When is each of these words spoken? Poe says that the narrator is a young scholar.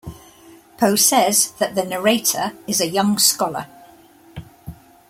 Poe 0.79 0.95
says 0.95 1.51
that 1.59 1.75
the 1.75 1.83
narrator 1.85 2.53
is 2.65 2.81
a 2.81 2.87
young 2.89 3.19
scholar. 3.19 3.67